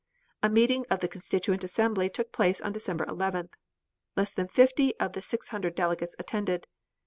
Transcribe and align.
A 0.41 0.49
meeting 0.49 0.83
of 0.89 1.01
the 1.01 1.07
Constituent 1.07 1.63
Assembly 1.63 2.09
took 2.09 2.31
place 2.31 2.59
on 2.59 2.71
December 2.71 3.05
11th. 3.05 3.49
Less 4.15 4.33
than 4.33 4.47
50 4.47 4.99
of 4.99 5.13
the 5.13 5.21
600 5.21 5.75
delegates 5.75 6.15
attended. 6.17 6.65